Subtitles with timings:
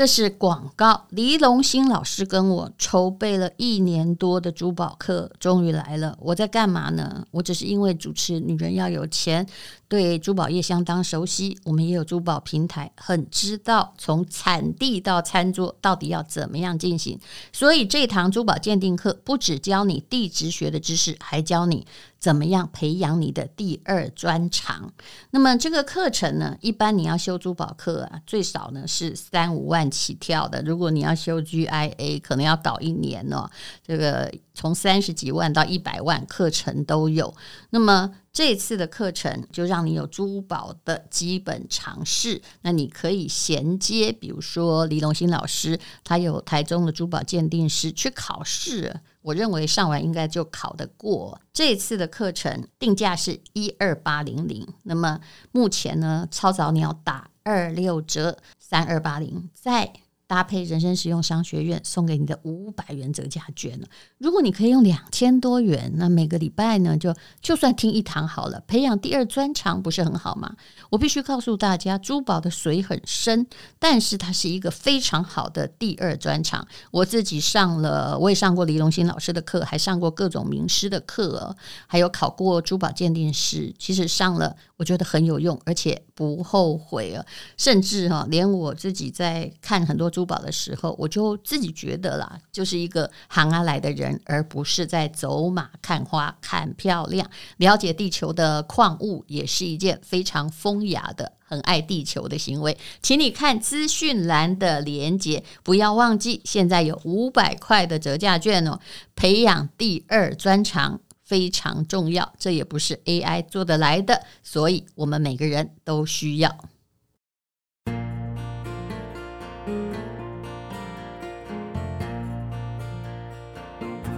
[0.00, 1.04] 这是广告。
[1.10, 6.16] 黎龙兴老师跟我筹备了一年多的珠宝课，终于来了。
[6.18, 7.26] 我在干嘛呢？
[7.32, 9.44] 我只是因为主持《女人要有钱》，
[9.88, 11.58] 对珠宝业相当熟悉。
[11.64, 17.20] 我们也有珠宝平台，很知道从产地到餐桌到底要怎么样进行。
[17.52, 21.86] 所以这堂珠宝鉴定课不只教你地质学的知识，还教你。
[22.20, 24.92] 怎么样培养你的第二专长？
[25.30, 30.62] 那么这个课程呢，一般你要修珠宝课啊，最少呢是三五万起跳的。
[30.62, 33.50] 如果你要修 GIA，可能要搞一年哦。
[33.82, 37.34] 这个从三十几万到一百万课程都有。
[37.70, 42.42] 那么这次的课程就让你有珠宝的基本常识。
[42.60, 49.00] 那你可以衔接，比如说黎龙兴老师，他有台中的珠宝鉴定师去考试。
[49.22, 51.40] 我认为上完应该就考得过。
[51.52, 55.20] 这次的课程定价是一二八零零，那么
[55.52, 59.92] 目前呢，超早鸟打二六折，三二八零，在。
[60.30, 63.88] 搭配人生实用商学院送给你的五百元折价券了。
[64.16, 70.54] 如果你可以用两千多元，那每个礼拜呢，就就算听一堂好了，培养第二专长不是很好吗？
[70.88, 73.44] 我必须告诉大家，珠宝的水很深，
[73.80, 76.64] 但是它是一个非常好的第二专长。
[76.92, 81.56] 我自己上了，我也上过李龙兴老师的课，还上过各种名师的课，
[81.88, 83.74] 还有考过珠宝鉴定师。
[83.80, 87.24] 其实上了，我觉得很有用，而且不后悔啊。
[87.56, 90.20] 甚至哈，连我自己在看很多珠。
[90.30, 97.28] 宝的时候，我就自己觉得啦，就是一个行啊来的人，而不是在走马看花看漂亮。
[97.56, 102.76] 了解地球的矿物也是一件非常风雅的、很爱地球的行为。
[103.02, 108.78] 请你看资讯栏的连接，不要忘记，现在有五百块的折价券哦。
[109.16, 116.50] 培养第二专长非常重要，这也不是 AI 做得来的，所以我们每个人都需要。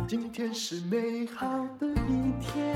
[0.08, 1.46] 今天是美好
[1.78, 2.74] 的一天。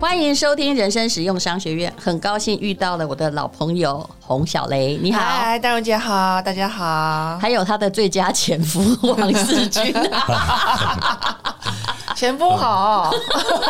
[0.00, 8.80] 欢迎收听人生实用商学院，很高兴遇到了我的老朋友洪小雷，你好，嗨，大荣姐好，大家好，还有他的最佳前夫
[9.14, 9.94] 王世军。
[12.16, 13.14] 前夫好，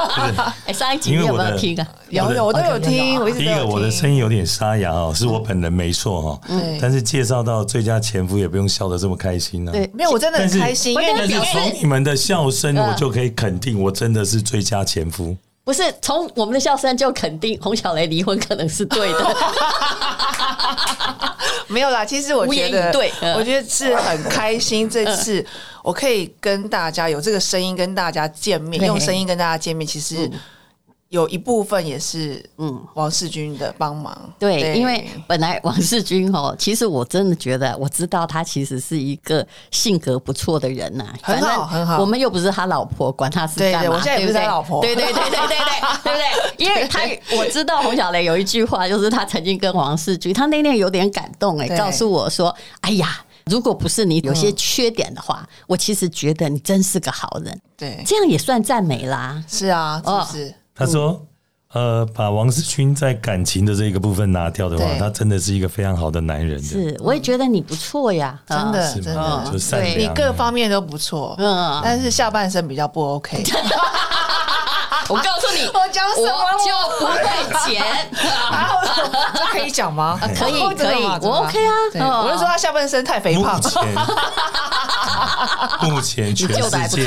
[0.67, 1.87] 哎，上一集你有没有听啊？
[2.11, 3.21] 有有，我都有听。
[3.21, 6.41] 我第一个，我的声音有点沙哑哦，是我本人没错哈。
[6.49, 6.79] 嗯。
[6.81, 9.73] 但是介绍到最佳前夫，也不用笑得这么开心呢。
[9.73, 15.37] 对，没有，我真的很开心，因为但是从你们的笑声，我就可以肯定，我真的是最佳前夫。
[15.65, 19.37] 不是从我们的笑声就肯定洪小雷离婚可能是对的。
[21.67, 24.89] 没有啦，其实我觉得，对，我觉得是很开心。
[24.89, 25.45] 这次
[25.87, 30.29] 我可以跟大家有这个声音跟大家见面，用声音跟大家见面，其实。
[31.09, 42.01] 有一部分也是嗯王世军的帮忙，嗯，对，对，因为本来王世军哦，其实我真的觉得我知道他其实是一个性格不错的人呐，啊，很好很好。
[42.01, 43.81] 我们又不是他老婆，管他是干嘛？
[43.83, 46.67] 对对，我现在也不是他老婆，对对对对对对对， 对不对？
[46.67, 47.01] 因为他
[47.37, 59.43] 我知道洪小雷有一句话，就是他曾经跟王世军，他那天有点感动哎，告诉我说：“哎呀，如果不是你有些缺点的话，嗯，我其实觉得你真是个好人。”对，这样也算赞美啦。
[59.49, 60.49] 是啊，是不是？
[60.51, 61.27] 哦他说
[61.73, 66.63] ：“呃，把王世军在感情的这个部分拿掉的话，他真的是一个非常好的男人。
[66.63, 71.35] 是，我也觉得你不错呀，真的，真的，就善良，你各方面都不错。
[71.39, 73.43] 嗯，但是下半身比较不 OK。
[75.09, 76.31] 我告诉你， 我讲什么
[76.65, 77.15] 就不会
[77.67, 77.85] 剪。
[79.35, 80.19] 这可以讲吗？
[80.37, 82.23] 可以，可以，我 OK 啊。
[82.23, 83.61] 我是说他下半身太肥胖。”
[85.83, 87.07] 目前全世界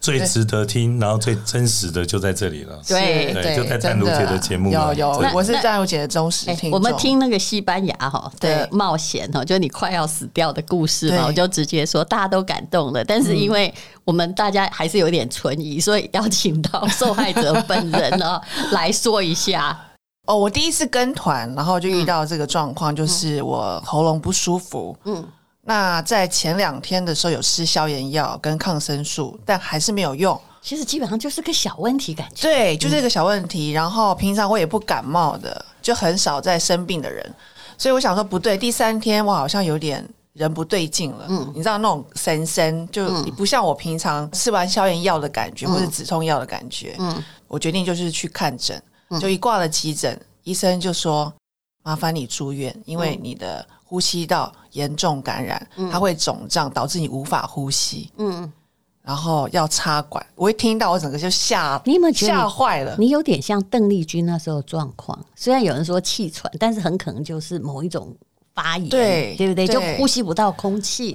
[0.00, 2.78] 最值得听，然后最真实的就在这里了。
[2.86, 4.70] 对对，就在淡如姐的节目。
[4.72, 6.72] 有有，我是淡如姐的忠实听众。
[6.72, 13.04] 我们听那个西班牙哈的冒险哈，就你快要死掉的故事嘛，我就直接说大家都感动了。
[13.04, 13.72] 但是因为
[14.06, 18.40] 我们大家还是有点存疑，所以邀请到受害者本人呢
[18.70, 19.78] 来说一下。
[20.26, 24.96] 哦，我第一次跟团，然后就遇到这个状况，就是我喉咙不舒服。
[25.04, 25.26] 嗯。
[25.68, 30.40] 那在前两天的时候有吃消炎药跟抗生素，但还是没有用。
[30.62, 33.72] 其实基本上就是个小问题，感觉对，就是一个小问题。
[33.72, 37.34] 然后平常我也不感冒的，就很少在生病的人，
[37.76, 38.56] 所以我想说不对。
[38.56, 40.04] 第三天我好像有点
[40.36, 46.94] 人不对劲了，嗯，你知道那种神神就不像我平常吃完消炎药的感觉，或者止痛药的感觉。
[46.98, 48.80] 嗯，我决定就是去看诊，
[49.20, 51.32] 就一挂了急诊，医生就说
[51.82, 53.66] 麻烦你住院，因为你的。
[53.88, 58.10] 呼吸道严重感染，它会肿胀，导致你无法呼吸。
[58.16, 58.52] 嗯，
[59.00, 60.26] 然后要插管。
[60.34, 62.96] 我一听到，我整个就吓，你有没有觉得吓坏了？
[62.98, 65.16] 你有点像邓丽君那时候状况。
[65.36, 68.12] 虽然有人说气喘，但是很可能就是某一种
[68.56, 69.68] 发炎，对对不对？
[69.68, 71.14] 就呼吸不到空气。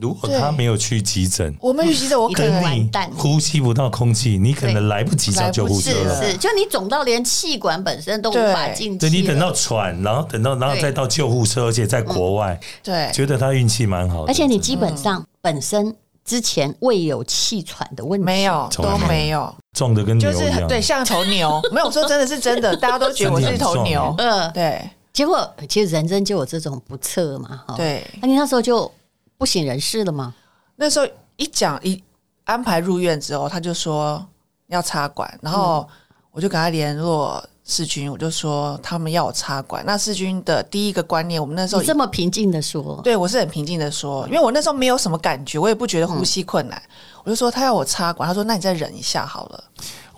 [0.00, 6.22] 如果他没有去急诊，我们去急诊，我可能完蛋呼吸不到空气，你可能来不及叫救护车是了。
[6.22, 14.32] 是，就你肿到连气管本身都无法进气对你等到喘，然后等到，然后再到救护车，而且在国外，对觉得他运气蛮好的。
[14.32, 15.94] 而且你基本上本身
[16.24, 20.66] 之前未有气喘的问题，没有都没有没有，壮的跟牛就是一样。
[20.66, 21.60] 对，像头牛。
[21.70, 24.14] 没有说真的是真的， 大家都觉得我是一头牛。
[24.18, 24.80] 嗯，对
[25.18, 27.74] 结果其实人生就有这种不测嘛，哈。
[27.74, 28.88] 对，那你那时候就
[29.36, 30.32] 不省人事了吗？
[30.76, 32.00] 那时候一讲一
[32.44, 34.24] 安排入院之后，他就说
[34.68, 35.84] 要插管，然后
[36.30, 39.84] 我就跟他联络世军，我就说他们要我插管。
[39.84, 46.80] 那世军的第一个观念，我们那时候你这么平静的说，对我是很平静的说，因为我那时候没有什么感觉，我也不觉得呼吸困难，
[47.24, 49.64] 我就说他要我插管，他说那你再忍一下好了。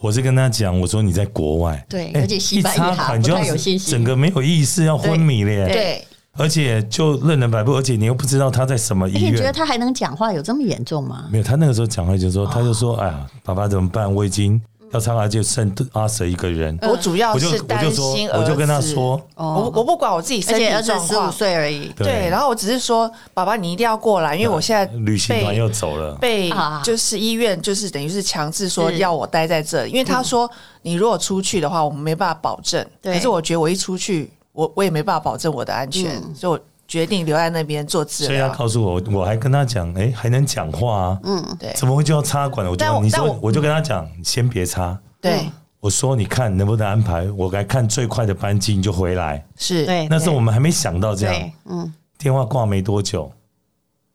[0.00, 5.66] 我是跟他讲，我说你在国外，哎对而且西班牙一插管就有信心整个没有意识，要昏迷了耶。
[5.66, 9.52] 对，而且就任人摆布，而且你又不知道他在什么医院你觉得。
[9.52, 11.26] 他还能讲话，有这么严重吗？
[11.30, 14.12] 没有，他那个时候讲话就说，他就说：“哎呀，爸爸怎么办？
[14.12, 14.60] 我已经
[14.92, 16.76] 要插管，就剩阿 Sir 一个人。
[16.82, 26.14] 我主要我就是我担心儿子，我就跟他说，我我不管我自己身体状十五，岁而已，对，然后我只是说，爸爸你一定要过来，因为我现在旅行团被又走了。
[26.16, 26.82] 被啊。
[26.84, 30.50] 就是医院就是等于是强制说要我待在这里，因为他说
[30.82, 32.84] 你如果出去的话，我们没办法保证。
[33.00, 33.14] 对。
[33.14, 36.34] 可是我觉得我一出去，我我也没办法保证我的安全，嗯。
[36.34, 36.60] 所以我
[36.90, 38.48] 决定留在那边做治疗所以他。
[38.58, 41.20] 告诉我，我还跟他讲，哎，还能讲话啊？
[41.22, 42.70] 嗯，对怎么会就要插管了？
[42.72, 44.98] 我就你但我我说，我就跟他讲，先别插。
[45.20, 45.48] 对，
[45.78, 49.46] 我说，你看能不能安排我来看最快的班机，你就回来。
[49.56, 53.30] 是，对，那时候我们还没想到这样，，嗯，电话挂没多久，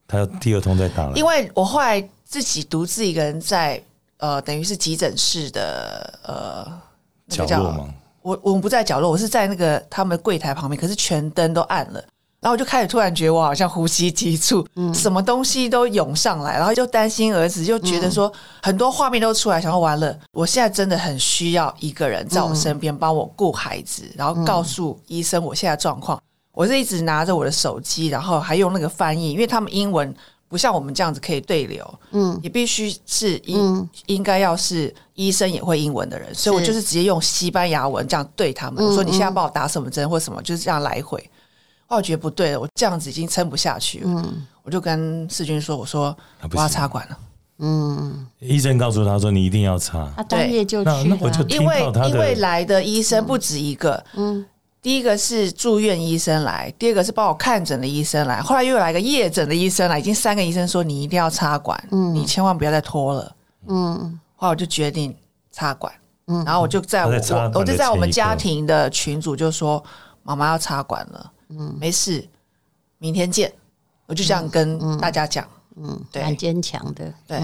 [0.05, 1.25] 他第二通再打来因。
[1.25, 3.81] 为我后来自己独自一个人在
[4.17, 6.67] 呃，等于是急诊室的呃
[7.29, 7.87] 角落嘛，
[8.21, 12.03] 我我们不在角落，我是在那个他们柜台旁边，可是全灯都暗了。
[12.45, 14.63] 然后我就开始突然觉得我好像呼吸急促，
[14.93, 18.31] 什么东西都涌上来，然后就担心儿子，就觉得说
[18.61, 26.21] 很多画面都出来，想说完了，我现在真的很需要一个人在我身边帮我顾孩子，然后告诉医生我现在状况。
[26.53, 30.15] 我是一直拿着我的手机，然后还用那个翻译，因为他们英文
[30.47, 41.27] 不像我们这样子可以对流，嗯，也必须是应应该要是医生也会英文的人，所以我就是直接用西班牙文这样对他们，我说你现在帮我打什么针或什么，就是这样来回。
[41.87, 44.33] 后来我觉得不对了，我这样子已经撑不下去了，
[44.63, 46.15] 我就跟世军说，我说
[46.51, 47.17] 我要插管了，
[47.59, 48.27] 嗯。
[48.39, 50.11] 医生告诉他说你一定要插。
[50.15, 54.45] 他当夜就去那那我就因为因为来的医生不止一个，嗯，
[54.81, 63.35] 第一个是住院医生来，第二个是帮我看诊的医生来，后来又来个夜诊的医生来，已经三个医生说你一定要插管，嗯，你千万不要再拖了，
[63.67, 65.15] 嗯，后来我就决定
[65.51, 65.91] 插管，
[66.27, 69.83] 嗯，然后我就在我我我就在我们家庭的群组就说
[70.23, 72.27] 妈妈要插管了，嗯，没事，
[72.97, 73.51] 明天见，
[74.07, 76.23] 我就这样跟大家讲，嗯，对。
[76.23, 77.13] 蛮坚强的。
[77.27, 77.41] 对，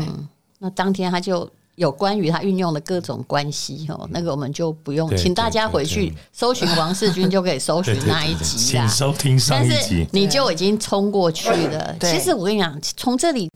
[0.59, 8.85] 那当天他就有关于他运用的各种关系哦，那个我们就不用，请大家回去搜寻王世军就可以搜寻那一集啦。
[8.85, 8.89] 请。
[8.89, 10.07] 收听上但是一集。
[10.11, 11.95] 你就已经冲过去了。
[11.99, 12.11] 对。
[12.11, 13.49] 其实我跟你讲，从这里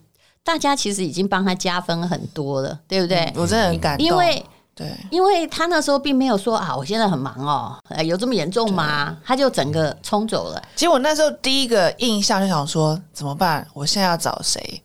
[0.43, 3.31] 大家其实已经帮他加分很多了，对不对？
[3.35, 4.43] 我真的很感动，因为
[4.75, 4.93] 对。
[5.09, 9.17] 因为他那时候并没有说啊，我现在很忙哦，呃有这么严重吗？
[9.25, 10.61] 他就整个冲走了。
[10.75, 13.65] 其实我那时候第一个印象就想说，怎么办？
[13.73, 14.83] 我现在要找谁？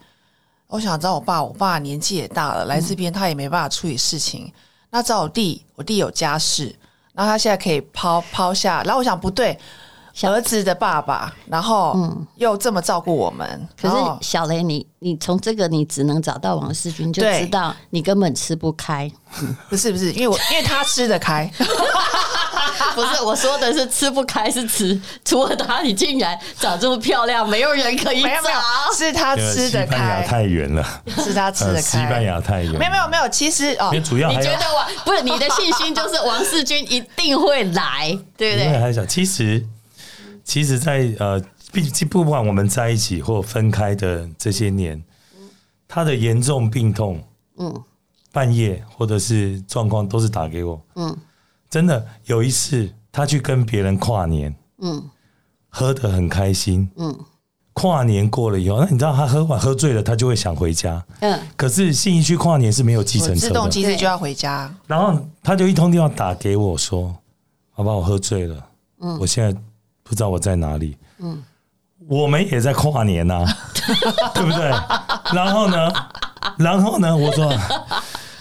[0.68, 4.52] 我想找我爸，我爸年纪也大了，来这边他也没办法处理事情。
[4.90, 6.74] 那找我弟，我弟有家室，
[7.12, 8.80] 然后他现在可以抛抛下。
[8.84, 9.58] 然后我想不对，
[10.22, 11.96] 儿子的爸爸，然后
[12.36, 19.10] 又这么照顾我们，可是小雷，你你从这个你只能找到王世军，就知道你根本吃不开。
[19.68, 21.48] 不是不是，因为我因为他吃得开，
[22.96, 28.92] 不是我说的是吃不开，是吃除了他，你竟然长这么漂亮，没有人可以没有没有，找。
[28.96, 30.84] 是他吃得西班牙开，太远了，
[31.24, 32.20] 是他吃呃，得西班。
[32.24, 38.78] 牙太远，没有没有没有，其实哦因为，主要你觉得我不是你的信心就是王世军一定会来，对不对？
[38.78, 39.64] 还想，其实，
[40.44, 41.42] 其实在，呃，
[41.72, 45.02] 毕竟不管我们在一起或分开的这些年，
[45.86, 47.22] 他的严重病痛，
[47.58, 47.82] 嗯。
[48.32, 51.16] 半夜或者是状况都是打给我，嗯。
[51.68, 55.02] 真的有一次他去跟别人跨年，嗯。
[55.68, 57.18] 喝得很开心，嗯。
[57.72, 67.16] 跨年过了以后，那你知道他喝完喝醉了，他就会想回家，嗯，可是信义区跨年是没有计我程车的，自动机制就要回家，然后他就一通电话打给我说
[67.72, 68.66] ：“好吧，我喝醉了，
[69.00, 69.18] 嗯。
[69.18, 69.58] 我现在
[70.10, 71.40] 不知道我在哪里。”嗯，
[72.08, 73.44] 我们也在跨年呐、
[74.34, 74.68] 对不对？
[75.32, 75.92] 然后呢，
[76.58, 77.52] 然后呢，我说：“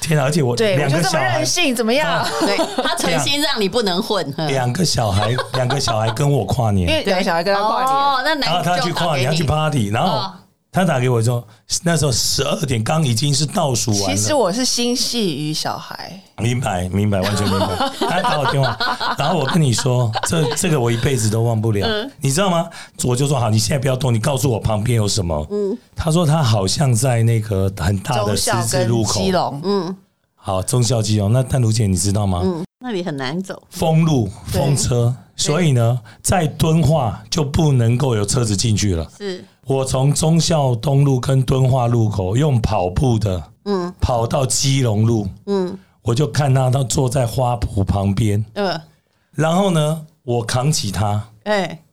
[0.01, 0.23] 天啊！
[0.23, 1.38] 而且我两个小孩。
[1.38, 2.25] 任，性，怎么样？
[2.41, 2.57] 对。
[2.81, 10.33] 他存心让你不能混，两个小孩，两个小孩跟我跨因年，为两个小孩跟他跨年，哦，那然后男就他去跨年，他去 party，然后哦
[10.79, 11.45] 他打给我说，
[11.83, 14.15] 那时候十二点刚已经是倒数完了。
[14.15, 17.67] 其实我是心系于小孩，明白，明白，完全明白。
[18.07, 18.77] 他打我电话，
[19.17, 22.65] 然后我跟你说，这这个我一辈子都忘不了，嗯你知道吗？
[23.03, 25.45] 我就说好，你现在不要动，你告诉我旁边有什么。
[25.51, 29.31] 嗯，他说他好像在那个很大的十字路口基。
[29.31, 29.98] 隆，嗯，
[30.36, 31.33] 好，忠孝基隆。
[31.33, 32.41] 那淡如姐，你知道吗？
[32.81, 39.05] 那里很难走，封路封车，所以呢，在敦化就不能够有车子进去了。
[39.17, 45.77] 是我从忠孝东路跟敦化路口用跑步的，嗯，跑到基隆路，嗯。
[46.01, 48.81] 我就看他他坐在花圃旁边，嗯
[49.31, 51.83] 然后呢，我扛起他，哎。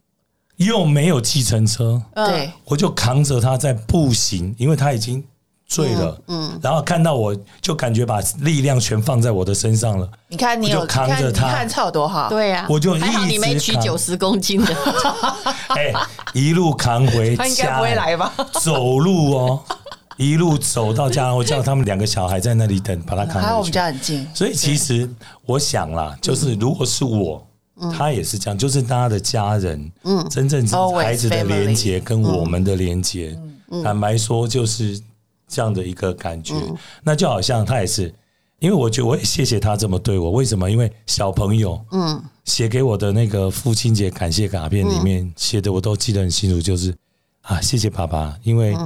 [0.56, 2.30] 又没有计程车，呃。
[2.30, 5.22] 对，我就扛着他在步行，因为他已经
[5.66, 11.48] 醉了，嗯，然后看到我就感觉把力量全放在我的身上了，你看你就扛着你看你他。
[11.48, 14.74] 看操多好，对呀，我就还好一直你没取九十公斤的，
[15.74, 15.92] 哎，
[16.32, 18.32] 一路扛回 他应该家，不会来吧？
[18.60, 19.60] 走路哦，
[20.16, 23.54] 一路走到家，我叫他们两个小孩在那里等，把他扛回去。
[23.56, 25.08] 我们家很近，所以其实
[25.44, 27.44] 我想啦，就是如果是我，
[27.92, 33.36] 他也是这样，就是他的家人，嗯，真正是孩子的连接跟我们的连接，
[33.82, 34.98] 坦白说就是
[35.48, 36.54] 这样的一个感觉。
[37.02, 38.14] 那就好像他也是，
[38.58, 40.70] 因为我觉得我也谢谢他这么对我，为什么？
[40.70, 46.94] 因为小朋友，嗯，写给我的那个父亲节感谢卡片里面写的我都记得很清楚，就是
[47.42, 48.76] 啊，谢谢爸爸，因为。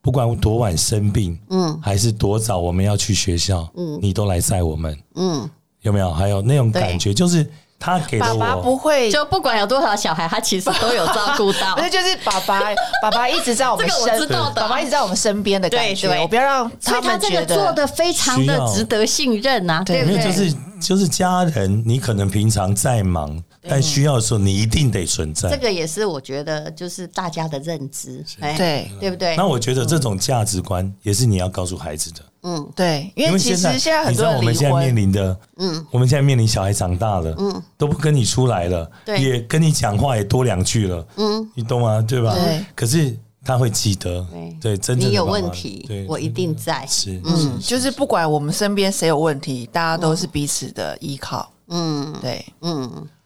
[0.00, 5.50] 不管多晚生病，嗯，还是多早我们要去学校，嗯，你都来载我们，嗯，
[5.82, 6.10] 有没有？
[6.14, 7.44] 还有那种感觉，就是
[7.80, 11.76] 他给了爸爸，不会，就不管有多少小孩，他其实都有照顾到。
[11.76, 11.82] 不。
[11.82, 12.60] 是就是爸爸，
[13.00, 14.60] 爸爸一直在我们 这个我身，知道的。
[14.62, 16.20] 爸爸一直在我们身边的感觉，对对。
[16.20, 20.32] 我不要让他们觉这个做的非常的值得信任呐、啊，对没有，对不对？
[20.32, 25.50] 就是就是家人，你可能平常再忙，但需要的时候你一定得存在。
[25.50, 28.88] 这个也是我觉得就是大家的认知，哎对。
[29.00, 29.36] 对不对？
[29.36, 32.68] 那我觉得这种价值观也是你要告诉孩子的，嗯。
[32.74, 39.20] 对，因为其实现在很你知道我多人离们现在面，临的，嗯，我们现在面临小孩长大了，嗯，都不跟你出来了，对。
[39.20, 42.02] 也跟你讲话也多两句了，嗯，你懂吗？
[42.02, 42.34] 对吧？
[42.34, 42.64] 对。
[42.74, 44.26] 可是他会记得，
[44.60, 46.84] 对，真正的你有问题对，我一定在。
[46.86, 52.44] 是，嗯，就是不管我们身边谁有问题，大家都是彼此的依靠，嗯，对，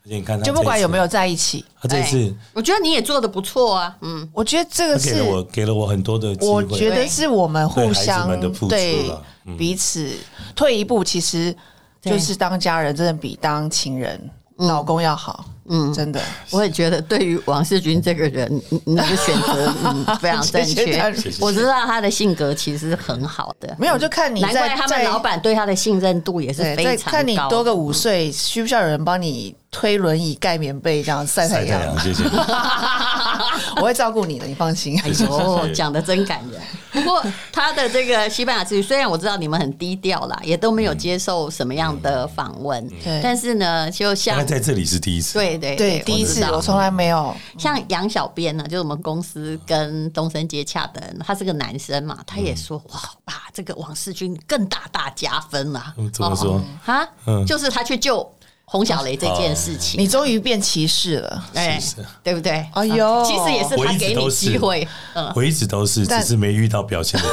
[0.04, 9.56] 而且你看他就不管有没有，在一起，他这次哎我觉得你也做的不错啊，嗯，我觉得这个是给了我给了我很多的机我会，觉得是我们互对孩子相们的付出对了嗯。
[9.56, 10.11] 彼此
[10.56, 11.54] 退一步，其实
[12.00, 15.44] 就是当家人，真的比当情人、老公要好。
[15.69, 16.21] 嗯，真的。
[16.50, 21.00] 我也觉得对于王世军这个人，嗯那个选择嗯 非常正确。
[21.40, 31.99] 我知道他的性格其实很好的，没有，就看你难怪在在他们老板对他的信任度也是，非常高看你多个五岁，需不需要有人帮你推轮椅、盖棉被，这样晒太阳，阳？
[32.00, 32.25] 谢谢。
[33.76, 35.00] 我会照顾你的，你放心。
[35.00, 36.60] 哎呦， 讲的真感人。
[36.92, 47.34] 不过他的这个西班牙之旅，虽然我知道你们很低调啦，也都没有接受什么样的访问，对但是呢，就像概在这里是第一次，对对对，第一次我从来没有。
[47.58, 55.94] 像杨小编呢，就是我们公司跟东森接洽的人，他是个男生嘛，他也说哇，把这个王世军更大大加分啦。
[55.96, 58.30] 嗯怎么说哦哈嗯，就是他去救
[58.72, 61.78] 洪小雷这件事情，你终于变骑士了，哎
[62.22, 62.66] 对不对？
[62.72, 67.26] 哎呦其实也是他给你机会，嗯，我一直都是，只是没遇到表现的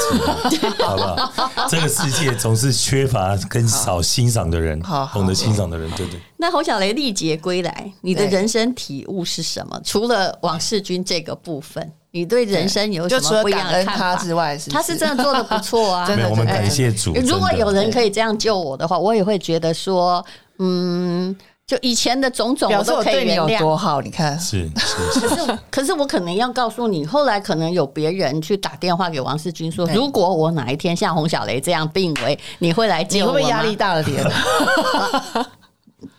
[0.49, 1.67] 机会，好不好？
[1.71, 6.19] 这个世界总是缺乏跟少欣赏的人好，懂得欣赏的人，对对。
[6.35, 9.79] 那洪小雷历劫归来，你的人生体悟是什么？
[9.85, 17.13] 除了王世军这个部分，你对人生有什就除了么不一样的看法他之外，他是真的做的不错啊，真 的没有，我们感谢主。
[17.25, 20.25] 如果有人可以这样救我的话，我也会觉得说，
[20.59, 21.35] 嗯，
[21.65, 23.59] 就以前的种种我都可以原谅。
[23.59, 24.37] 多好，你看。
[24.39, 33.33] 是 可是，可是我可能要告诉你，后来可能有别人去打电话给王世军说，如果我哪一天像洪小雷这样病危，你会来接我吗？
[33.33, 34.23] 会不会压力大了点？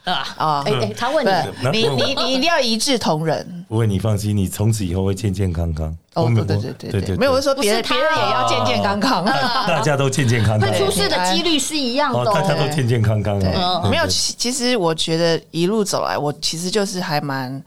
[0.05, 0.27] 啊？
[0.37, 1.25] 啊哎哎，他问
[1.73, 3.60] 你，你你你一定要一视同仁。
[3.71, 5.97] 不会，你放心，你从此以后会健健康康。
[6.15, 9.25] 哦，对对对对对，没有我是说别人别人也要健健康康。
[9.25, 12.69] 大家都健健康康会，出事的几率是一样哦，的大家都哦。
[12.75, 13.89] 健健康康对啊。
[13.89, 17.63] 没有，其其实我觉得一路走来，我其实就是还蛮，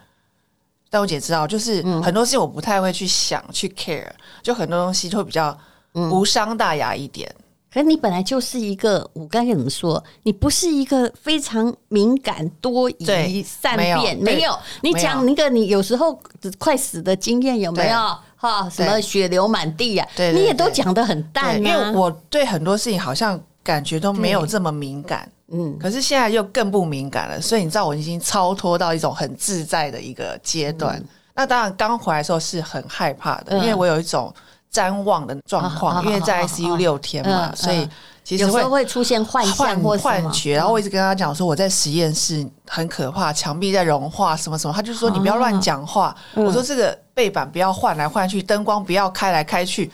[0.89, 4.05] 但我姐知道，就是很多事情我不太会去想、去 care，
[4.41, 5.57] 就很多东西就会比较
[5.93, 7.33] 无伤大雅一点。
[7.74, 10.01] 可是你本来就是一个，我刚才怎么说？
[10.22, 14.56] 你不是一个非常敏感、多疑对、善变，没有。
[14.82, 16.20] 你讲那个，你有时候
[16.60, 17.98] 快死的经验有没有？
[18.36, 20.08] 哈，什么血流满地啊？
[20.15, 21.92] 对对你也都讲的很淡对，因为啊。
[21.96, 25.27] 我对很多事情好像感觉都没有这么敏感。
[25.48, 30.98] 嗯，可是现在又更不敏感了，所以你知道我已经超脱到一种很自在的一个阶段。
[30.98, 34.34] 嗯、那当然刚回来的时候是很害怕的，嗯、因为我有一种
[34.74, 37.88] 譫妄的状况，啊、因为在 ICU 六天嘛，嗯、所以
[38.24, 40.56] 其实会有时候会出现幻幻幻觉。
[40.56, 46.15] 然后我一直跟他讲说我在实验室很可怕，墙壁在融化什么什么，他就说你不要乱讲话。
[46.34, 49.92] 嗯、我说这个背板不要换来换去，灯光不要开来开去。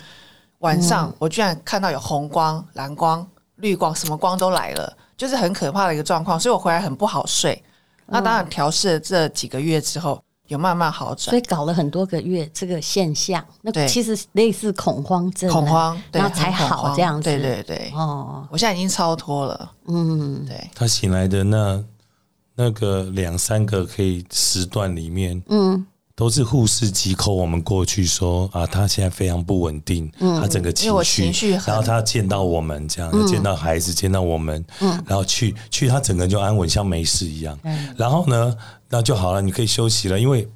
[0.59, 3.25] 晚上我居然看到有红光、蓝光、
[3.57, 4.93] 绿光，什么光都来了。
[5.17, 7.62] 就是很可怕的一个状况，所以我回来很不好睡。
[8.07, 11.32] 嗯、那当然调试了这几个月之后，有慢慢好转。
[11.32, 17.24] 所以搞了很多个月这个现象，那其实类似恐慌症，恐慌，然后才好这样子。
[17.24, 19.72] 对对对，哦，我现在已经超脱了。
[19.88, 20.70] 嗯，对。
[20.75, 21.84] 他醒来的那
[22.56, 25.86] 那个两三个可以时段里面，嗯。
[26.15, 37.58] 都是护士急 call 我们过去说啊，他现在非常不稳定，嗯、他整个情绪，然后他见到我们这样，嗯、见到孩子，见到我们，嗯、然后去去，他整个人就安稳，像没事一样。
[37.63, 38.53] 嗯、然后呢，
[38.89, 40.48] 那就好了，你可以休息了，因为。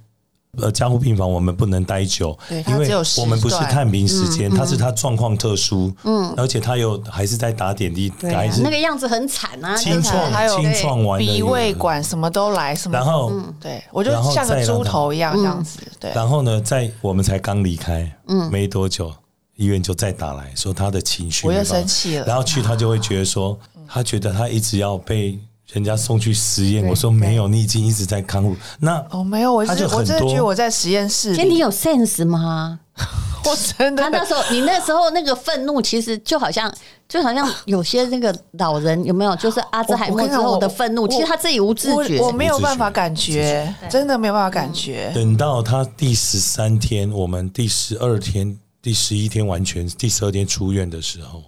[0.62, 2.88] 呃，加护病房我们不能待久，对，因为
[3.18, 16.12] 我们不是探病时间，他是他状况特殊，嗯，而且他又还是在打点滴，还是那个样子很惨啊，清创还有清创完鼻胃管什么都来，什么，然后对我就像个猪头一样这样子，对。
[16.14, 19.12] 然后呢，在我们才刚离开，嗯，没多久，
[19.56, 25.40] 医院就再打来说他的情绪，我又生气了，然后去他就会觉得说，他觉得他一直要被。
[25.72, 28.56] 人家送去实验，我说没有，你已经一直在看护。
[28.80, 31.34] 那哦，没有，我是我真的觉得我在实验室。
[31.36, 32.80] 天，你有 sense 吗？
[33.46, 34.04] 我真的。
[34.04, 36.72] 他那时候，你那时候那个愤怒，其实就好像，
[37.10, 45.12] 就好像有些那个老人有没有，就是阿兹海默之后的愤怒，其实他自己无知觉，我没有办法感觉，真的没有办法感觉。
[45.16, 51.42] 等到他第十三天，我们第十二天、第十一天完全，第十二天出院的时候。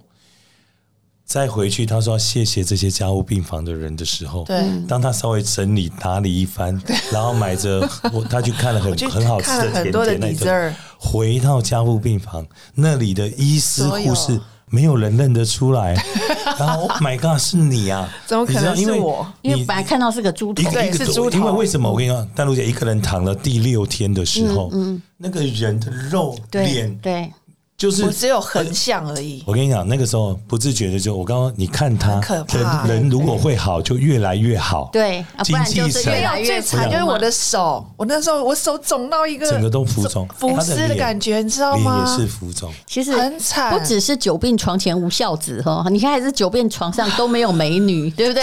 [1.26, 6.80] 再回去，他说要谢谢这些家务病房的人的时候，对，当他稍微整理打理一番，
[7.12, 7.80] 然后买着
[8.14, 14.40] 我，他去看了很很好吃的甜点，那个回到家务病房那里的医师护士
[14.70, 15.94] 没有人认得出来，
[16.58, 18.08] 然后 Oh my God，是你啊？
[18.24, 19.26] 怎么可能是我？
[19.42, 21.38] 因为本来看到是个猪头，对，是猪头。
[21.38, 21.90] 因为为什么？
[21.90, 27.32] 我跟你说，丹如姐一个人躺了第六天的时候，嗯，那个人的肉脸，对。
[27.76, 29.42] 就是我只有横向而已。
[29.46, 34.88] 我跟你讲，那个时候不自觉的就，我刚刚你看他，人人如果会好，就越来越好。
[34.90, 42.02] 对，不然就是越来越惨就是我的手，我那时候我手肿到一个整个都浮肿、浮尸的感觉，你知道吗？
[42.06, 43.70] 脸也是浮肿，其实很惨。
[43.70, 48.42] 不只是久病床前无孝子哈，你看还是久病床上都没有美女， 对不对？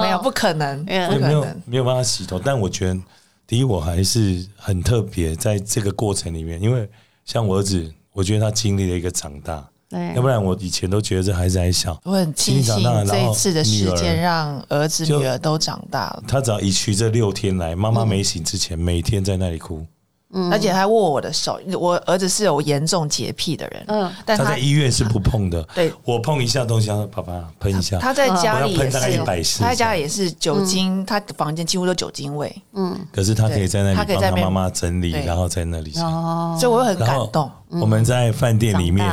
[0.00, 2.38] 没有，不可能，没有没有办法洗头。
[2.38, 3.00] 但我觉得，
[3.44, 6.88] 第一我还是很特别，在这个过程里面，因为
[7.24, 7.92] 像我儿子。
[8.12, 11.98] 我觉得他经历了一个长大，对，要不然我以前都觉得这孩子还小。
[12.04, 16.22] 我很庆幸这一次的事件让儿子女儿都长大了。
[16.28, 19.86] 他只要一去这六天来，妈妈没醒之前，每天在那里哭。
[20.32, 21.60] 嗯，而且还握我的手。
[21.78, 25.62] 我儿子是有严重洁癖的人，嗯，但他在医院是不碰的。
[25.74, 27.98] 对，我碰一下东西，他说爸爸喷一下。
[27.98, 29.60] 他在家里也是，喷大概一百次。
[29.60, 32.54] 他在家里也是酒精，他房间几乎都酒精味。
[32.72, 35.92] 嗯，可是他可以在那里帮他妈妈整理，然后在那里。
[35.98, 37.50] 哦，所以我很感动。
[37.68, 39.06] 我们在饭店里面，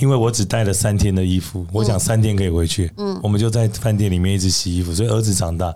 [0.00, 2.92] 因为我只带了三天的衣服，我想三天可以回去。
[2.96, 5.66] 嗯，我们就在饭店里面一直洗衣服，所以儿子长大，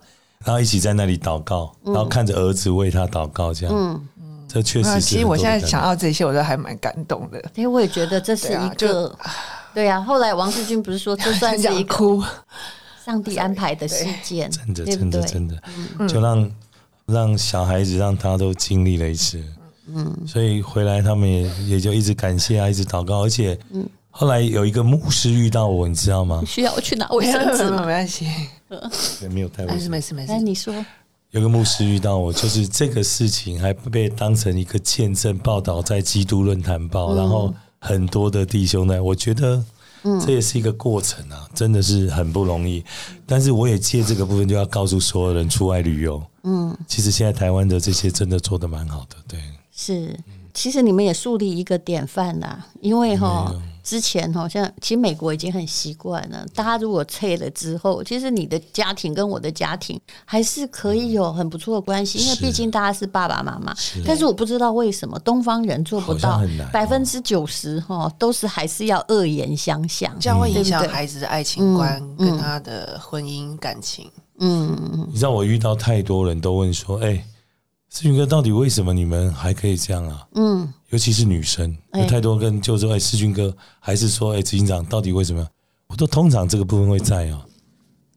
[0.44, 3.74] 然后一起在那里祷告，然后看着儿子为他祷告，这样。
[3.76, 4.00] 嗯。
[4.48, 5.00] 这确实是。
[5.00, 7.38] 其实我现在想到这些，我都还蛮感动的。
[7.54, 9.16] 因为我也觉得这是一个，
[9.74, 10.00] 对呀。
[10.00, 12.22] 后来王世军不是说，这算是 一哭
[13.04, 15.56] 上帝安排的事件，真的，真的，真的，
[16.08, 16.50] 就让
[17.06, 19.42] 让小孩子让他都经历了一次。
[19.86, 23.58] 嗯，所以回来他们也也就一直感谢啊，一直祷告，而且，
[24.10, 26.42] 后来有一个牧师遇到我，你知道吗？
[26.46, 27.80] 需要我去拿卫生纸吗？
[27.86, 28.26] 没关系，
[29.22, 30.32] 也没有带卫生纸，没事没事。
[30.32, 30.74] 哎，你说。
[31.32, 39.62] 有个牧师遇到我，就是这个事情还被当成一个见证报道在基督论坛报，嗯、然后很多的弟兄呢，我觉得
[40.24, 42.82] 这也是一个过程啊，嗯、真的是很不容易。
[43.26, 49.38] 但是我也借这个部分就要告诉所有人出外旅游，嗯，其实现在台湾的这些真的做的蛮好的，对，
[49.70, 50.18] 是，
[50.54, 53.54] 其实你们也树立一个典范啦，因为哈。
[53.88, 63.74] 之前好像其实美国已经很习惯了，大家如果退了之后，其实你的家庭跟我的家庭还是可以有很不错的关系，因为毕竟大家是爸爸妈妈。
[64.04, 74.10] 但是我不知道为什么东方人做不到，百分之九十哈都是还是要恶言相向，这样会影响孩子的爱情观跟他的婚姻感情。
[74.40, 77.24] 嗯，你知道我遇到太多人都问说，哎。
[77.90, 80.28] 世军哥，到底为什么你们还可以这样啊？
[80.34, 85.46] 嗯，尤其是女生，有太多跟就说，哎，世军哥，还是说，哎，执行长，到底为什么？
[85.88, 87.44] 我都通常这个部分会在哦，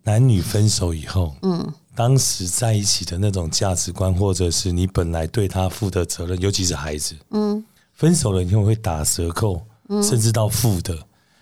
[0.03, 10.97] 男女分手以后，嗯，当时在一起的那种价值观，或者是你本来对他负的责任，尤其是孩子，嗯，分手了以后会打折扣，嗯，甚至到负的。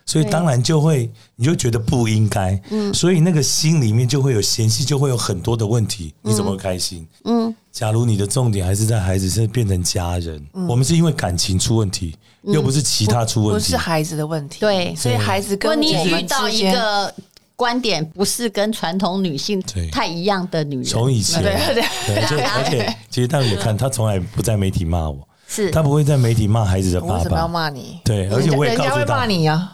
[0.10, 7.08] 所以当然就会，你就觉得不应该，嗯，所以那个心里面就会有嫌隙，就会有很多的问题，你怎么开心？
[7.26, 17.14] 嗯，假如你的重点还是在孩子，是变成家人，我们是因为感情出问题，又不是其他出问题，不是孩子的问题，对，所以孩子跟你遇到一个
[17.56, 21.84] 观点，不是跟传统女性太一样的女人，从以前，对对
[22.30, 25.29] 对，而且其实大家也看，她从来不在媒体骂我。
[25.50, 28.00] 是他不会在媒体骂孩子的爸爸，为什么要骂你？
[28.06, 29.72] 对，而且我也告诉他，骂你呀。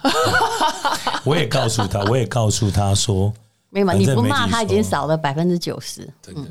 [1.26, 3.34] 我也告诉他，我也告诉他说。
[3.84, 6.08] 没有，你不骂他已经少了百分之九十。
[6.22, 6.42] 真的，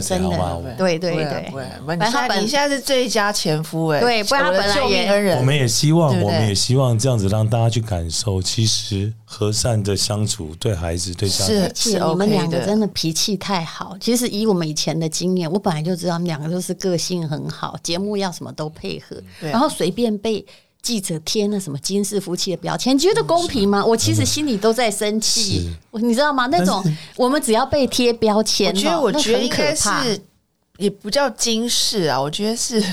[0.00, 1.52] 真的，对对对。
[1.86, 5.36] 反正他你现在是最佳前夫哎，对，不然他本来也。
[5.36, 13.96] 我们也希望，我们也希望这样子让大家去感受，其实和善的相处对孩子对家是是，你们两个真的脾气太好。
[14.00, 20.44] 其实以我们以前的经验，我本来就知道他们两个都是个性很好，节目要什么都配合，然后随便被。
[20.84, 23.82] 记者贴那什么金氏夫妻的标签，觉得公平吗？
[23.84, 26.46] 我其实心里都在生气，你知道吗？
[26.48, 26.84] 那种
[27.16, 30.20] 我们只要被贴标签，我觉得我觉得应该是
[30.76, 32.84] 也不叫金氏啊，我觉得是。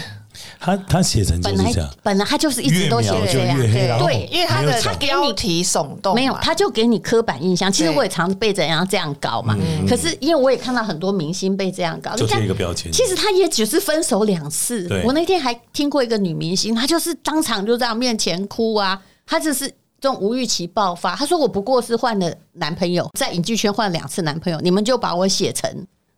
[0.60, 7.72] 他他写成就是这样，本来他就是一直都写这样，对，因为他的他标题耸动，没有，他就给你刻板印象。
[7.72, 12.92] 其实我也常被这样这样搞嘛，可是因为我也看到很多明星被这样搞，就贴一个标签。
[12.92, 14.88] 其实他也只是分手两次。
[15.04, 19.68] 我那天还听过一个女明星，她就是当场就这样面前哭啊，她就是
[20.00, 21.16] 这种无预期爆发。
[21.16, 25.70] 她说：“我不过是换了男朋友，在影剧圈换了两次男朋友，你们就把我写成。”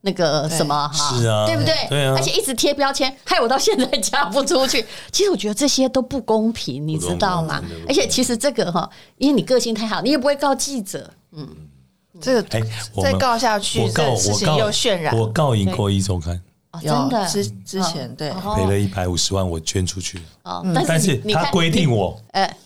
[0.06, 1.74] 那个什么哈，是啊，对不对？
[1.88, 4.86] 对啊，而且一直贴标签，害我到现在嫁不出去。
[5.14, 7.64] 其实我觉得这些都不公平，你知道吗？
[7.88, 11.10] 而且其实这个哈，因为你个性太好，你也不会告记者。
[11.32, 11.48] 嗯，
[12.20, 12.62] 这个哎，
[13.02, 15.18] 再告下去，这事情又渲染。
[15.18, 16.38] 我告赢过一周刊，
[16.82, 20.22] 真的之之前对赔了一百五十万，我捐出去。
[20.44, 22.58] 哦，但是他规定我，哎，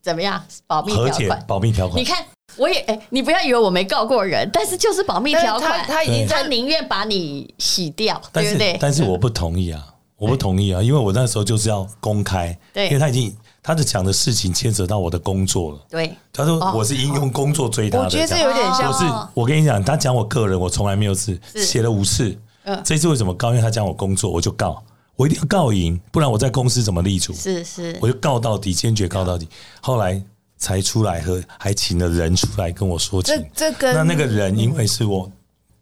[0.00, 0.42] 怎么样？
[0.66, 2.00] 保密条款，保密条款。
[2.00, 2.24] 你看。
[2.56, 8.76] 我也哎，你不要以为我没告过人，但是就是保密条款，他已经他宁愿把你洗掉，对不对？
[8.80, 9.84] 但是我不同意啊，
[10.16, 16.14] 我不同意啊，因为我那时候就是要公开，对，因为他已经他的讲的事情牵扯到我的工作了，对。
[16.32, 18.90] 他说我是应用工作追他的，我觉得这有点像。
[18.90, 23.50] 我是我跟你讲，他讲我个人，我从来没有是写了五次，嗯，这次为什么告？
[23.50, 24.82] 因为他讲我工作，我就告，
[25.16, 27.32] 我一定要告赢，不然我在公司怎么立足？
[27.34, 29.48] 是是，我就告到底，坚决告到底。
[29.80, 30.22] 后来。
[30.58, 35.30] 才出来喝还请了人出来跟我说情，这这跟那那个人因为是我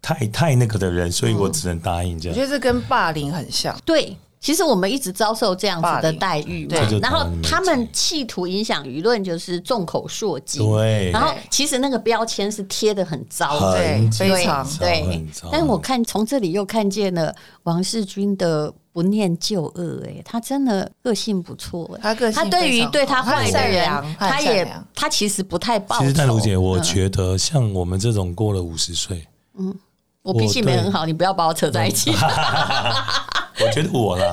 [0.03, 2.37] 太太那个的人，所以我只能答应这样。
[2.37, 3.75] 我觉得这跟霸凌很像。
[3.85, 6.99] 对，其实我们一直遭受这样子的待遇，对。
[6.99, 10.61] 然后他们企图影响舆论，就是众口铄金。
[10.69, 11.11] 对。
[11.13, 15.25] 然后其实那个标签是贴的很糟，对，非常对。
[15.51, 18.75] 但是我看从这里又看见了王世军的。
[18.95, 23.85] 不念旧恶，哎，他真的个性不错，他个性他对于对他坏的人，
[24.17, 26.03] 他也他其实不太报仇。
[26.03, 29.27] 其实淡如姐，我觉得像我们这种过了五十岁，
[29.59, 29.75] 嗯，
[30.23, 32.13] 我脾气没很好，你不要把我扯在一起。
[32.13, 34.33] 我 觉得我啦，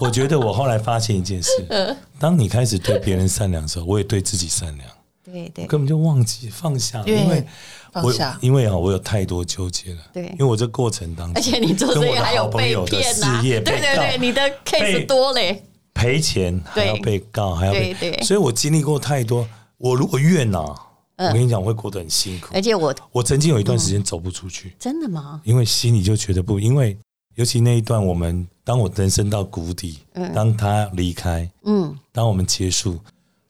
[0.00, 1.50] 我觉得我后来发现一件事，
[2.18, 4.88] 当你开始对别人善良的时候，我也对自己善良。
[5.30, 7.46] 对对，根本就忘记放下，因为。
[7.92, 9.98] 我因为啊，我有太多纠结了。
[10.12, 15.60] 对，因为我这过程当中，而且你做这个还有被骗呐，对对对，你的 case 多嘞，
[15.92, 19.44] 赔钱还要被告，还要被，所以我经历过太多。
[19.76, 20.72] 我如果怨呐，
[21.16, 22.50] 我跟你讲，我会过得很辛苦。
[22.54, 24.72] 而且我，我曾经有一段时间走不出去。
[24.78, 25.40] 真的吗？
[25.42, 26.96] 因为心里就觉得不，因为
[27.34, 29.98] 尤其那一段，我们当我人生到谷底，
[30.32, 33.00] 当他离开，嗯，当我们结束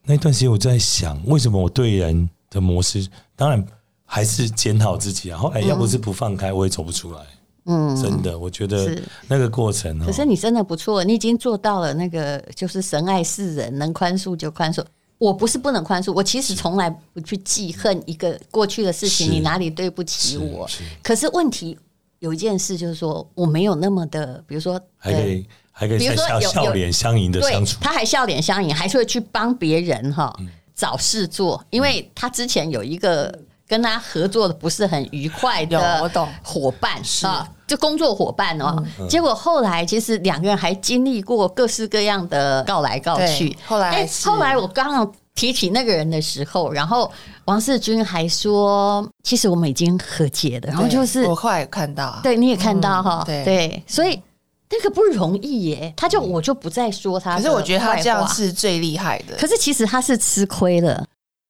[0.04, 3.66] 那段时间，我就在想，为什么我对人的模式，当然。
[4.12, 5.38] 还是检讨自己啊！
[5.38, 7.20] 后来要不是不放开，我也走不出来。
[7.66, 9.96] 嗯，真的，我觉得那个过程。
[10.00, 14.84] 可是你真的不错，你已经做到了那个，就是神爱世人，能宽恕就宽恕。
[15.18, 20.68] 我不是不能宽恕，我其实从来不去记恨一个过去的事情，你哪里对不起我？
[21.04, 21.78] 可是问题
[22.18, 25.46] 有一件事，就是说我没有那么的，比如说还可以
[25.80, 30.30] 还可以笑笑脸相迎的相处，他还笑脸相迎，还是会去帮别人哈
[30.74, 33.34] 找事做，因为他之前有一个。
[33.70, 36.10] 跟他合作的不是很愉快的
[36.42, 38.84] 伙伴啊，就工作伙伴哦。
[39.08, 43.56] 结果后来其实两个人还经历过各式各样的告来告去。
[43.64, 47.08] 后来，后来我刚刚提起那个人的时候，然后
[47.44, 50.66] 王世军还说，其实我们已经和解了。
[50.66, 54.20] 然后就是我后来看到，对，你也看到哈，对，所以
[54.70, 55.92] 那个不容易耶。
[55.96, 59.36] 他就我就不再说他，可是我觉得他这样是最厉害的。
[59.36, 61.04] 可是其实他是吃亏了。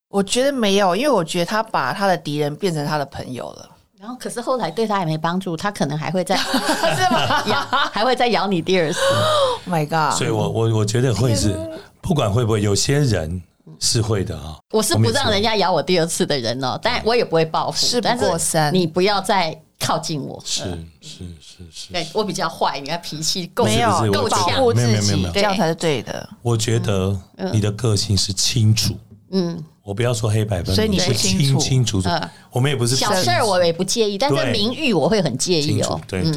[0.08, 3.68] 我觉得没有，因为我觉得他把他的敌人变成他的朋友了。
[4.00, 6.34] 然后，可是后来对他也没帮助，他可能还会再
[6.96, 7.44] 是吗？
[7.46, 7.60] 咬，
[7.92, 8.98] 还会再咬你第二次。
[8.98, 10.16] Oh my god！
[10.16, 11.54] 所以我我我觉得会是，
[12.00, 13.42] 不管会不会，有些人
[13.78, 14.56] 是会的啊。
[14.72, 17.76] 我是不让人家咬我第二次的人哦，但我也不会报复。
[17.76, 20.40] 事不过三，你不要再靠近我。
[20.44, 20.62] 是
[21.00, 26.28] 是是是，对我比较坏，你看脾气够没有够强，没有没有没有，这样才是对的。
[26.42, 27.18] 我觉得
[27.52, 28.94] 你的个性是清楚，
[29.30, 29.64] 嗯。
[29.82, 32.08] 我不要说黑白分，所以你是清清楚楚。
[32.52, 36.00] 我们也不是小事儿，我也不介意，但是名誉我会很介意哦。
[36.06, 36.36] 对对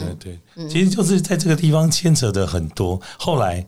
[0.56, 3.00] 对，其实就是在这个地方牵扯的很多。
[3.20, 3.64] 后来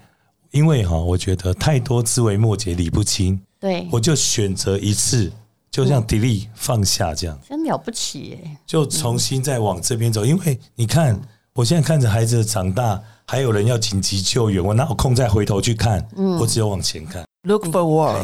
[0.52, 5.32] 因为哈，我觉得太多枝微末节理不清，对，我就选择一次，
[5.76, 8.58] 就像 delete 放下这样，真了不起耶！
[8.66, 11.20] 就重新再往这边走，因为你看，
[11.54, 16.08] 我现在看着孩子长大，还有人要紧急救援，我哪有空再回头去看？
[16.40, 17.25] 我只有往前看。
[17.46, 18.24] Look forward，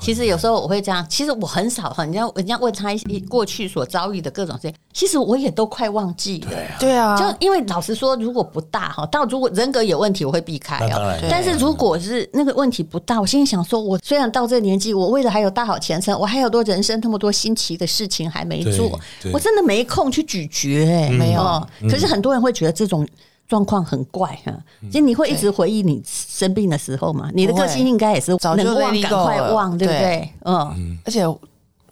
[0.00, 6.58] 其实有时候我会这样，其实我很少哈，人家人家问他一些过去所遭遇的各种事情，其实我也都快忘记了。
[6.80, 11.16] 对啊，就因为老实说，如果不大哈，到如果人格有问题，我会避开哦。
[11.30, 18.98] 但是如果是那个问题不大，我心里想说，我虽然到这个年纪，我为了还有大好前程，我还有多人生那么多新奇的事情还没做，
[19.32, 21.64] 我真的没空去咀嚼哎，没有。
[21.88, 23.06] 可是很多人会觉得这种。
[23.48, 27.30] 状况很怪哈，其实你会一直回忆你生病的时候嘛？
[27.32, 29.88] 你的个性应该也是能忘赶快忘，对。
[29.88, 30.32] 不对？
[30.44, 31.24] 嗯，而且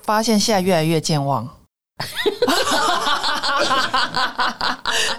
[0.03, 1.49] 发现现在越来越健忘，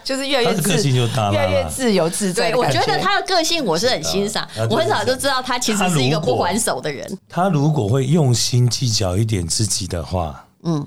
[0.03, 2.53] 就是越来越自信就大了，越来越自由自在。
[2.55, 7.17] 我觉得他的个性我是很欣赏，我很早就知道他其实是一个不还手的人。
[7.27, 10.85] 他如果会用心计较一点自己的话，嗯，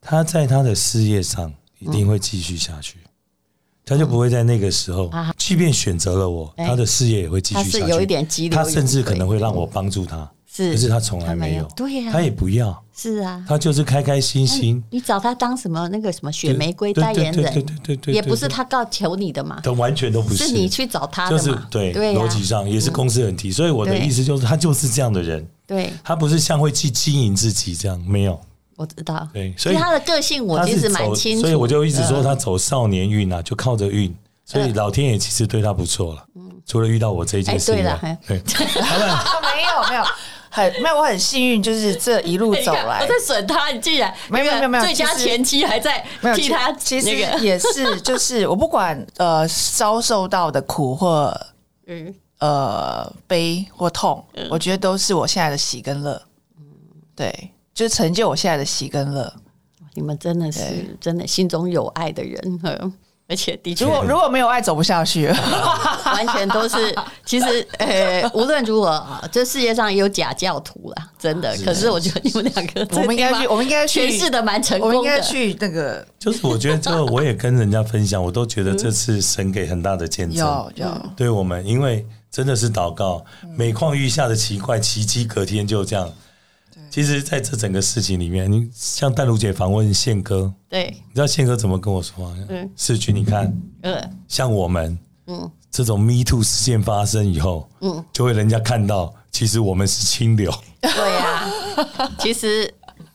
[0.00, 2.98] 他在他的事业上一定会继续下去。
[3.84, 7.80] 他就不会在那个时候，即便选择了我，他的事业也会继续下去。
[7.80, 14.82] 他是有一点他甚至可能会让我帮助他，是，可是他从来没有，对呀，他也不要，是啊，他就是开开心心。
[14.90, 23.50] 你找他当什么那个什么雪玫瑰代言人，对对对对，也不是他告求你的嘛，都完全都不是，是你去找他的嘛，就是对，逻辑上也是公司问题。
[23.50, 28.40] 所以我的意思就是，他就是这样的人，对，他不是像会去经营自己这样，没有。
[28.76, 34.14] 我知道，对，所以他的个性我其实蛮清楚，所以我就一直说他走少年运啊，就靠着运。
[34.44, 36.24] 所以老天爷其实对他不错了，
[36.66, 37.84] 除了遇到我这一件事情，
[38.26, 38.42] 对，
[39.54, 40.04] 没有没有，
[40.50, 46.04] 很没有，我很幸运，就是这一路走来， 我在损他，你竟然没有没有没有，最佳前妻还在
[46.34, 51.34] 替他，其实也是，就是我不管呃遭受到的苦或
[51.86, 52.14] 嗯。
[52.42, 56.20] 呃悲或痛，我觉得都是我现在的喜跟乐，
[57.14, 59.32] 对，就成就我现在的喜跟乐。
[59.94, 60.60] 你们真的是
[61.00, 62.60] 真的心中有爱的人。
[63.28, 65.26] 而且的确，如果如果没有爱，走不下去，
[66.04, 66.94] 完全都是。
[67.24, 71.56] 其实，呃，无论如何，这世界上也有假教徒了，真的。
[71.64, 74.96] 可是，我觉得你们两个，我们应该去，我们应该去诠释的蛮成功的。
[74.98, 83.24] 我们应该去那个， 就是我觉得，这我也跟人家分享，我都觉得这次神给很大的见证，有有对我们，因为真的是祷告，
[83.56, 86.10] 每况愈下的奇怪奇迹，隔天就这样。
[86.92, 92.36] 其实，在这整个事情里面，你像淡如姐访问宪哥，对，你知道宪哥怎么跟我说吗？
[92.50, 93.50] 嗯，世军，你看，
[93.80, 100.52] 嗯，像我们，嗯，这种 Me Too 事件发生以后，嗯，就会人家看到，其实我们是清流。
[100.82, 101.50] 对呀，
[102.18, 102.70] 其实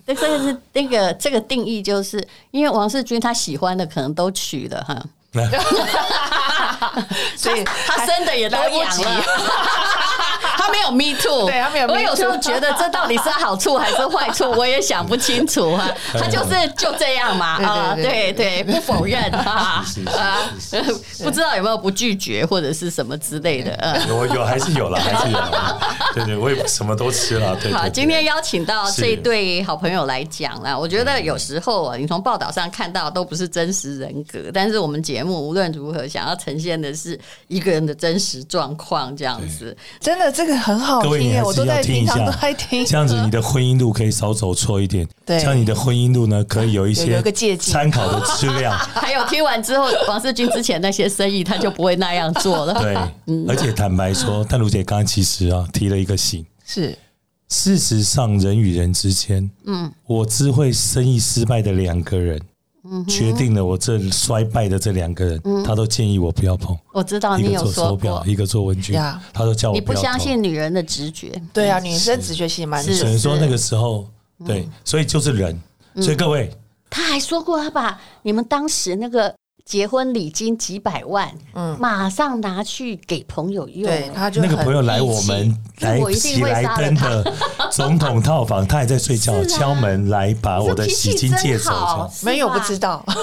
[0.08, 5.06] 这个是那个这个定义，就是因为王世军他喜欢的可能都娶了哈，
[7.38, 9.24] 所以他生的也都养了。
[10.58, 11.88] 他没有 me too，对，他没有。
[11.88, 15.88] 我有时候觉得这到底是好处还是坏处， 我也想不清楚哈。
[16.14, 20.38] 他就是就这样嘛，啊，对对，不否认啊啊，
[21.24, 24.02] 不知道有没有不拒绝或者是什么之类的。
[24.08, 25.80] 有有还是有了，还是有了。
[26.14, 27.56] 对对，我也什么都吃了。
[27.56, 27.72] 对。
[27.72, 40.58] 好，今天邀请到这一对好朋友来讲了，我觉得有时候啊，你从报道上看到都不是真实人格，但是我们节目无论如何想要呈现的是一个人的真实状况，这样子，真的这个。
[40.58, 42.16] 很好听，各位你还是要听一下，
[42.86, 45.08] 这样子你的婚姻路可以少走错一点。
[45.24, 47.22] 对，这样你的婚姻路呢，可以有一些
[47.56, 48.76] 参考的质量。
[48.96, 52.74] 还有听完之后，王世军之前那些生意，他就不会那样做了。
[52.74, 52.96] 对，
[53.48, 56.98] 而且坦白说，但如姐刚刚其实啊提了一个醒，是
[57.48, 62.42] 事实上人与人之间，嗯，我知会生意失败的两个人。
[63.08, 66.78] 决定了，我这衰败的这两个人，他都建议我不要碰。
[66.94, 68.94] 我知道你有说过，一个做手表，一个做文具，
[69.34, 69.76] 他都叫我。
[69.76, 71.42] 你不相信女人的直觉？
[71.54, 72.84] 对啊，女生直觉其实蛮。
[72.84, 74.08] 只能说那个时候，
[74.46, 75.60] 对，所以就是人。
[76.02, 76.52] 所以各位，
[76.90, 79.34] 他还说过，他把你们当时那个
[79.68, 83.84] 结婚礼金几百万，嗯，马上拿去给朋友用。
[83.84, 87.34] 对，他就那个朋友来我们来喜来登的
[87.70, 92.10] 总统套房，他还在睡觉，敲门来把我的洗金戒走。
[92.24, 93.04] 没有不知道。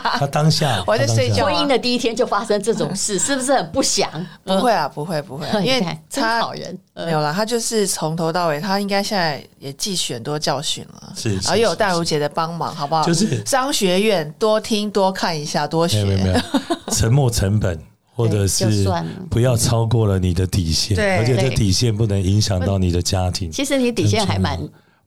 [0.18, 4.08] 他当下我在睡觉，婚姻的第一天就发生这种事，是不是很不祥？
[4.42, 13.04] 不会啊，不会不会， 因为他好人没有啦，他就是从头到尾，他应该现在也汲取很多教训了，是，然后又有淡如姐的帮忙，好不好？
[13.04, 16.40] 就是商学院多听多看一下，多学，没有
[16.92, 17.78] 沉没成本，
[18.14, 18.86] 或者是
[19.30, 23.50] 不要超过了你的底线，而且这底线不能影响到你的家庭。
[23.50, 24.58] 其实你底线还蛮。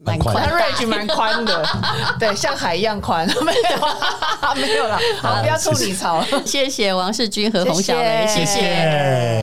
[0.05, 1.65] 蛮宽，range 蛮宽的，
[2.19, 6.21] 对，像海一样宽， 没有，没有了，好，不要吐你槽。
[6.45, 9.42] 谢谢王世军和洪小雷，谢谢。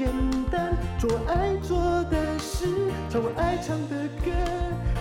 [0.00, 0.08] 简
[0.50, 0.74] 单。
[0.98, 2.64] 做爱做的事，
[3.10, 4.30] 唱我爱唱的歌，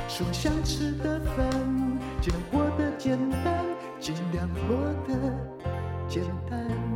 [0.09, 1.49] 吃我想吃的饭，
[2.19, 3.63] 尽量过得简单，
[3.97, 4.75] 尽量过
[5.07, 5.33] 得
[6.09, 6.88] 简单。